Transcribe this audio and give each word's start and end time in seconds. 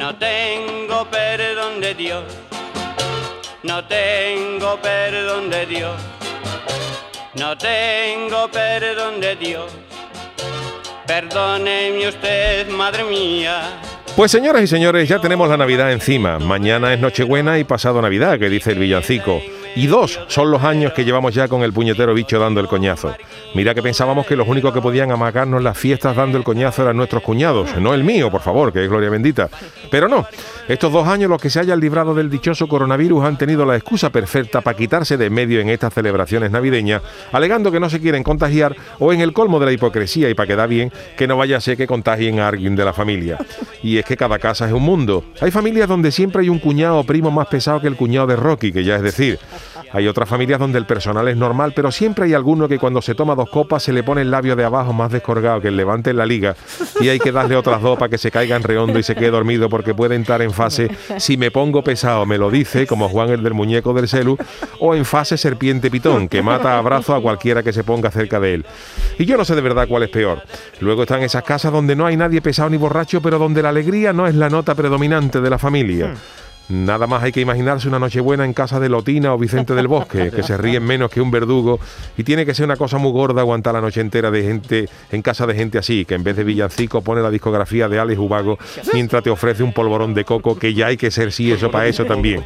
No 0.00 0.14
tengo 0.16 1.04
perdón 1.10 1.78
de 1.82 1.94
Dios, 1.94 2.24
no 3.62 3.84
tengo 3.84 4.80
perdón 4.80 5.50
de 5.50 5.66
Dios, 5.66 5.94
no 7.34 7.58
tengo 7.58 8.50
perdón 8.50 9.20
de 9.20 9.36
Dios. 9.36 9.70
Perdóneme 11.06 12.08
usted, 12.08 12.70
madre 12.70 13.04
mía. 13.04 13.78
Pues 14.16 14.30
señoras 14.30 14.62
y 14.62 14.68
señores, 14.68 15.06
ya 15.06 15.20
tenemos 15.20 15.50
la 15.50 15.58
Navidad 15.58 15.92
encima. 15.92 16.38
Mañana 16.38 16.94
es 16.94 17.00
Nochebuena 17.00 17.58
y 17.58 17.64
pasado 17.64 18.00
Navidad, 18.00 18.38
que 18.38 18.48
dice 18.48 18.72
el 18.72 18.78
villancico. 18.78 19.42
Y 19.76 19.86
dos 19.86 20.20
son 20.26 20.50
los 20.50 20.62
años 20.64 20.92
que 20.92 21.04
llevamos 21.04 21.34
ya 21.34 21.48
con 21.48 21.62
el 21.62 21.72
puñetero 21.72 22.12
bicho 22.12 22.38
dando 22.38 22.60
el 22.60 22.66
coñazo. 22.66 23.14
Mira 23.54 23.74
que 23.74 23.82
pensábamos 23.82 24.26
que 24.26 24.36
los 24.36 24.48
únicos 24.48 24.72
que 24.74 24.80
podían 24.80 25.12
amagarnos 25.12 25.62
las 25.62 25.78
fiestas 25.78 26.16
dando 26.16 26.38
el 26.38 26.44
coñazo 26.44 26.82
eran 26.82 26.96
nuestros 26.96 27.22
cuñados, 27.22 27.76
no 27.78 27.94
el 27.94 28.04
mío, 28.04 28.30
por 28.30 28.40
favor, 28.40 28.72
que 28.72 28.82
es 28.82 28.88
gloria 28.88 29.10
bendita. 29.10 29.48
Pero 29.90 30.08
no, 30.08 30.26
estos 30.68 30.92
dos 30.92 31.06
años 31.06 31.30
los 31.30 31.40
que 31.40 31.50
se 31.50 31.60
hayan 31.60 31.80
librado 31.80 32.14
del 32.14 32.30
dichoso 32.30 32.68
coronavirus 32.68 33.24
han 33.24 33.38
tenido 33.38 33.64
la 33.64 33.76
excusa 33.76 34.10
perfecta 34.10 34.60
para 34.60 34.76
quitarse 34.76 35.16
de 35.16 35.30
medio 35.30 35.60
en 35.60 35.68
estas 35.68 35.94
celebraciones 35.94 36.50
navideñas, 36.50 37.02
alegando 37.32 37.72
que 37.72 37.80
no 37.80 37.90
se 37.90 38.00
quieren 38.00 38.22
contagiar 38.22 38.76
o 38.98 39.12
en 39.12 39.20
el 39.20 39.32
colmo 39.32 39.58
de 39.58 39.66
la 39.66 39.72
hipocresía 39.72 40.28
y 40.30 40.34
para 40.34 40.46
quedar 40.46 40.68
bien, 40.68 40.92
que 41.16 41.26
no 41.26 41.36
vaya 41.36 41.56
a 41.56 41.60
ser 41.60 41.76
que 41.76 41.86
contagien 41.86 42.40
a 42.40 42.48
alguien 42.48 42.76
de 42.76 42.84
la 42.84 42.92
familia. 42.92 43.38
Y 43.82 43.98
es 43.98 44.04
que 44.04 44.16
cada 44.16 44.38
casa 44.38 44.66
es 44.66 44.72
un 44.72 44.82
mundo. 44.82 45.24
Hay 45.40 45.50
familias 45.50 45.88
donde 45.88 46.12
siempre 46.12 46.42
hay 46.42 46.48
un 46.48 46.58
cuñado 46.58 46.98
o 46.98 47.04
primo 47.04 47.30
más 47.30 47.48
pesado 47.48 47.80
que 47.80 47.86
el 47.86 47.96
cuñado 47.96 48.26
de 48.26 48.36
Rocky, 48.36 48.72
que 48.72 48.84
ya 48.84 48.96
es 48.96 49.02
decir, 49.02 49.38
hay 49.92 50.06
otras 50.08 50.28
familias 50.28 50.58
donde 50.58 50.78
el 50.78 50.86
personal 50.86 51.26
es 51.28 51.36
normal, 51.36 51.72
pero 51.74 51.90
siempre 51.90 52.26
hay 52.26 52.34
alguno 52.34 52.68
que 52.68 52.78
cuando 52.78 53.02
se 53.02 53.14
toma 53.14 53.34
dos 53.34 53.50
copas 53.50 53.82
se 53.82 53.92
le 53.92 54.02
pone 54.02 54.22
el 54.22 54.30
labio 54.30 54.56
de 54.56 54.64
abajo 54.64 54.92
más 54.92 55.10
descorgado 55.10 55.60
que 55.60 55.68
el 55.68 55.76
levante 55.76 56.10
en 56.10 56.16
la 56.16 56.26
liga 56.26 56.54
y 57.00 57.08
hay 57.08 57.18
que 57.18 57.32
darle 57.32 57.56
otras 57.56 57.82
dos 57.82 57.98
para 57.98 58.08
que 58.08 58.18
se 58.18 58.30
caiga 58.30 58.56
en 58.56 58.62
redondo 58.62 58.98
y 58.98 59.02
se 59.02 59.14
quede 59.14 59.30
dormido 59.30 59.68
porque 59.68 59.94
puede 59.94 60.14
entrar 60.14 60.42
en 60.42 60.52
fase 60.52 60.90
si 61.18 61.36
me 61.36 61.50
pongo 61.50 61.82
pesado 61.82 62.26
me 62.26 62.38
lo 62.38 62.50
dice, 62.50 62.86
como 62.86 63.08
Juan 63.08 63.30
el 63.30 63.42
del 63.42 63.54
muñeco 63.54 63.92
del 63.92 64.08
celu, 64.08 64.36
o 64.78 64.94
en 64.94 65.04
fase 65.04 65.36
serpiente 65.36 65.90
pitón, 65.90 66.28
que 66.28 66.42
mata 66.42 66.74
a 66.74 66.78
abrazo 66.78 67.14
a 67.14 67.22
cualquiera 67.22 67.62
que 67.62 67.72
se 67.72 67.84
ponga 67.84 68.10
cerca 68.10 68.40
de 68.40 68.54
él. 68.54 68.66
Y 69.18 69.24
yo 69.24 69.36
no 69.36 69.44
sé 69.44 69.54
de 69.54 69.60
verdad 69.60 69.88
cuál 69.88 70.04
es 70.04 70.10
peor. 70.10 70.42
Luego 70.80 71.02
están 71.02 71.22
esas 71.22 71.42
casas 71.42 71.72
donde 71.72 71.96
no 71.96 72.06
hay 72.06 72.16
nadie 72.16 72.40
pesado 72.40 72.70
ni 72.70 72.76
borracho, 72.76 73.20
pero 73.20 73.38
donde 73.38 73.62
la 73.62 73.70
alegría 73.70 74.12
no 74.12 74.26
es 74.26 74.34
la 74.34 74.48
nota 74.48 74.74
predominante 74.74 75.40
de 75.40 75.50
la 75.50 75.58
familia. 75.58 76.14
Nada 76.70 77.08
más 77.08 77.22
hay 77.24 77.32
que 77.32 77.40
imaginarse 77.40 77.88
una 77.88 77.98
Nochebuena 77.98 78.44
en 78.44 78.52
casa 78.52 78.78
de 78.78 78.88
Lotina 78.88 79.34
o 79.34 79.38
Vicente 79.38 79.74
del 79.74 79.88
Bosque, 79.88 80.30
que 80.34 80.42
se 80.42 80.56
ríen 80.56 80.84
menos 80.84 81.10
que 81.10 81.20
un 81.20 81.30
verdugo, 81.30 81.80
y 82.16 82.22
tiene 82.22 82.46
que 82.46 82.54
ser 82.54 82.64
una 82.64 82.76
cosa 82.76 82.96
muy 82.98 83.10
gorda 83.10 83.40
aguantar 83.40 83.74
la 83.74 83.80
noche 83.80 84.00
entera 84.00 84.30
de 84.30 84.42
gente 84.42 84.88
en 85.10 85.22
casa 85.22 85.46
de 85.46 85.54
gente 85.54 85.78
así, 85.78 86.04
que 86.04 86.14
en 86.14 86.22
vez 86.22 86.36
de 86.36 86.44
villancico 86.44 87.02
pone 87.02 87.22
la 87.22 87.30
discografía 87.30 87.88
de 87.88 87.98
Alex 87.98 88.18
Ubago 88.18 88.58
mientras 88.92 89.22
te 89.22 89.30
ofrece 89.30 89.62
un 89.62 89.72
polvorón 89.72 90.14
de 90.14 90.24
coco, 90.24 90.58
que 90.58 90.72
ya 90.72 90.86
hay 90.86 90.96
que 90.96 91.10
ser 91.10 91.32
sí 91.32 91.50
eso 91.50 91.70
para 91.70 91.88
eso 91.88 92.04
también. 92.04 92.44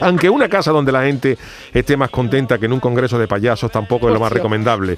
Aunque 0.00 0.30
una 0.30 0.48
casa 0.48 0.70
donde 0.70 0.92
la 0.92 1.02
gente 1.02 1.38
esté 1.72 1.96
más 1.96 2.10
contenta 2.10 2.58
que 2.58 2.66
en 2.66 2.72
un 2.72 2.80
congreso 2.80 3.18
de 3.18 3.26
payasos 3.26 3.70
tampoco 3.70 4.08
es 4.08 4.14
lo 4.14 4.20
más 4.20 4.32
recomendable. 4.32 4.96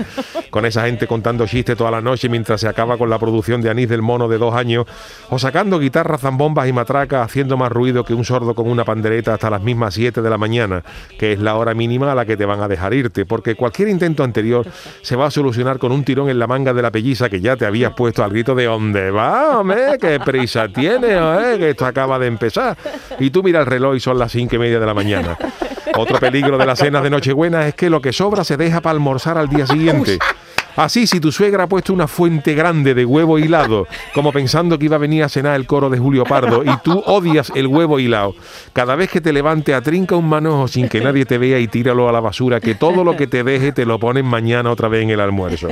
Con 0.50 0.66
esa 0.66 0.87
gente 0.87 1.06
contando 1.06 1.47
chistes 1.47 1.77
toda 1.77 1.91
la 1.91 2.00
noche 2.00 2.28
mientras 2.28 2.61
se 2.61 2.69
acaba 2.69 2.99
con 2.99 3.09
la 3.09 3.19
producción 3.19 3.62
de 3.62 3.71
anís 3.71 3.88
del 3.88 4.03
mono 4.03 4.28
de 4.28 4.38
dos 4.38 4.55
años, 4.55 4.87
o 5.31 5.38
sacando 5.38 5.78
guitarras, 5.78 6.21
zambombas 6.21 6.69
y 6.69 6.72
matracas 6.72 7.25
haciendo 7.25 7.56
más 7.56 7.71
ruido 7.71 8.05
que 8.05 8.15
un 8.15 8.25
sordo 8.25 8.55
con 8.55 8.69
una 8.69 8.84
pandereta 8.84 9.34
hasta 9.34 9.50
las 9.50 9.62
mismas 9.62 9.94
7 9.94 10.22
de 10.22 10.31
la 10.31 10.38
mañana, 10.38 10.83
que 11.19 11.32
es 11.32 11.38
la 11.38 11.56
hora 11.56 11.75
mínima 11.75 12.12
a 12.12 12.15
la 12.15 12.25
que 12.25 12.37
te 12.37 12.44
van 12.44 12.61
a 12.61 12.69
dejar 12.69 12.94
irte, 12.94 13.25
porque 13.25 13.55
cualquier 13.55 13.88
intento 13.88 14.25
anterior 14.25 14.67
se 15.03 15.17
va 15.17 15.27
a 15.27 15.31
solucionar 15.31 15.78
con 15.78 15.93
un 15.93 16.05
tirón 16.05 16.28
en 16.28 16.38
la 16.38 16.47
manga 16.47 16.72
de 16.72 16.82
la 16.82 16.91
pelliza 16.91 17.28
que 17.28 17.41
ya 17.41 17.56
te 17.56 17.67
habías 17.67 17.93
puesto 17.94 18.22
al 18.25 18.31
grito 18.31 18.55
de 18.55 18.65
¿dónde 18.65 19.11
va, 19.11 19.61
hombre? 19.61 19.99
¿Qué 20.00 20.21
prisa 20.21 20.69
tiene, 20.69 21.09
eh? 21.15 21.59
Que 21.59 21.71
esto 21.71 21.87
acaba 21.87 22.19
de 22.19 22.27
empezar. 22.27 22.77
Y 23.19 23.31
tú 23.31 23.43
mira 23.43 23.61
el 23.61 23.67
reloj 23.67 23.97
y 23.97 24.00
son 24.00 24.19
las 24.19 24.32
cinco 24.32 24.56
y 24.56 24.59
media 24.59 24.81
de 24.81 24.87
la 24.87 24.90
mañana. 24.95 25.37
Otro 25.97 26.19
peligro 26.19 26.59
de 26.59 26.67
las 26.67 26.78
cenas 26.78 27.03
de 27.03 27.11
Nochebuena 27.11 27.67
es 27.67 27.75
que 27.75 27.91
lo 27.91 28.01
que 28.01 28.12
sobra 28.12 28.45
se 28.45 28.56
deja 28.56 28.81
para 28.81 28.93
almorzar 28.93 29.39
al 29.39 29.49
día 29.49 29.67
siguiente. 29.67 30.19
Así, 30.76 31.06
si 31.06 31.20
tu 31.20 31.32
suegra 31.32 31.64
ha 31.64 31.69
puesto 31.69 31.92
una 31.92 32.08
fuente 32.08 32.54
grande 32.54 32.94
de 32.94 33.04
huevo 33.04 33.38
hilado, 33.38 33.86
como 34.14 34.32
pensando 34.32 34.78
que 34.78 34.86
iba 34.86 34.97
a 34.97 35.00
venir 35.00 35.25
a 35.25 35.28
cenar 35.28 35.56
el 35.56 35.66
coro 35.66 35.91
de 35.91 35.98
Julio 35.98 36.25
Pardo, 36.25 36.62
y 36.64 36.70
tú 36.82 37.03
odias 37.06 37.53
el 37.54 37.66
huevo 37.66 37.98
hilado, 37.98 38.34
cada 38.72 38.97
vez 38.97 39.10
que 39.10 39.20
te 39.20 39.32
levante, 39.32 39.75
atrinca 39.75 40.16
un 40.16 40.28
manojo 40.28 40.69
sin 40.69 40.88
que 40.88 41.00
nadie 41.00 41.25
te 41.25 41.38
vea 41.38 41.58
y 41.58 41.69
tíralo 41.69 42.08
a 42.08 42.12
la 42.12 42.20
basura, 42.20 42.60
que 42.60 42.75
todo 42.75 43.04
lo 43.04 43.16
que 43.16 43.26
te 43.26 43.44
deje 43.44 43.72
te 43.72 43.84
lo 43.84 43.98
ponen 43.98 44.26
mañana 44.26 44.70
otra 44.70 44.88
vez 44.88 45.03
en 45.03 45.10
el 45.10 45.20
almuerzo. 45.20 45.69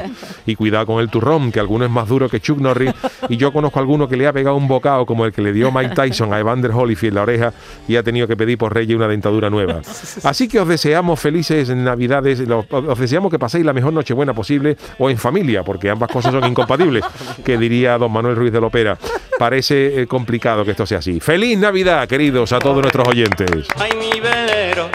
Y 0.47 0.56
cuidado 0.56 0.86
con 0.86 1.00
el 1.00 1.09
turrón, 1.09 1.53
que 1.53 1.60
alguno 1.60 1.84
es 1.84 1.91
más 1.91 2.09
duro 2.09 2.28
que 2.28 2.41
Chuck 2.41 2.59
Norris, 2.59 2.92
y 3.28 3.36
yo 3.36 3.53
conozco 3.53 3.78
a 3.78 3.82
alguno 3.82 4.09
que 4.09 4.16
le 4.16 4.26
ha 4.26 4.32
pegado 4.32 4.56
un 4.56 4.69
bocado 4.69 5.06
como 5.06 5.25
el 5.25 5.32
que 5.32 5.42
le 5.42 5.53
dio 5.53 5.70
Mike 5.72 5.94
Tyson 5.94 6.32
a 6.32 6.38
Evander 6.38 6.72
Holyfield 6.72 7.15
la 7.15 7.22
oreja 7.22 7.53
y 7.86 7.97
ha 7.97 8.03
tenido 8.03 8.26
que 8.26 8.36
pedir 8.36 8.59
por 8.59 8.75
Reyes 8.75 8.97
una 8.97 9.09
dentadura 9.09 9.50
nueva. 9.50 9.80
Así 10.25 10.48
que 10.48 10.60
os 10.60 10.69
deseamos 10.69 11.19
felices 11.20 11.69
Navidades, 11.69 12.42
os 12.70 12.98
deseamos 12.98 13.30
que 13.30 13.38
paséis 13.38 13.65
la 13.65 13.72
mejor 13.72 13.92
Nochebuena 13.92 14.34
posible 14.34 14.76
o 14.99 15.10
en 15.10 15.19
familia, 15.19 15.62
porque 15.62 15.91
ambas 15.91 16.10
cosas 16.10 16.32
son 16.32 16.44
incompatibles, 16.44 17.04
que 17.44 17.59
diría 17.59 17.99
don 17.99 18.12
Manuel 18.12 18.37
Ruiz 18.37 18.53
de 18.53 18.60
Lopera. 18.60 18.99
Parece 19.38 20.03
eh, 20.03 20.06
complicado 20.06 20.65
que 20.65 20.72
esto 20.72 20.87
sea 20.87 20.99
así. 20.99 21.21
¡Feliz 21.21 21.59
Navidad, 21.59 22.09
queridos, 22.09 22.53
a 22.53 22.59
todos 22.59 22.82
nuestros 22.82 23.06
oyentes! 23.06 23.69
Ay, 23.77 23.93
mi 23.98 24.21
velero, 24.21 24.88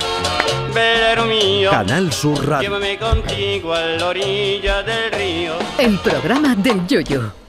velero 0.73 1.25
mío. 1.25 1.71
Canal 1.71 2.11
Sur 2.11 2.47
Radio. 2.47 2.69
Llévame 2.69 2.97
contigo 2.97 3.73
a 3.73 3.81
la 3.81 4.07
orilla 4.07 4.83
del 4.83 5.11
río. 5.11 5.53
El 5.77 5.97
programa 5.99 6.55
del 6.55 6.85
Yoyo. 6.87 7.42